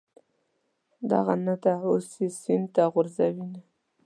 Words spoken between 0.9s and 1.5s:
دغه